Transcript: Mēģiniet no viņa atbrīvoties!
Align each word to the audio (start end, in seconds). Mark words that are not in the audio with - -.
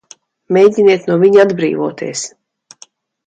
Mēģiniet 0.55 1.05
no 1.11 1.17
viņa 1.25 1.43
atbrīvoties! 1.45 2.23